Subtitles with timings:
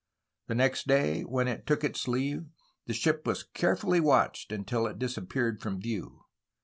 [0.47, 2.47] The next day, when it took its leave
[2.87, 6.23] the ship was carefully watched until it disappeared from view.